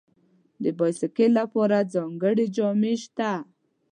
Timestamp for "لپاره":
1.39-1.87